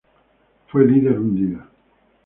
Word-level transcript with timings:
Fue 0.65 0.87
líder 0.87 1.19
un 1.19 1.35
día. 1.35 1.67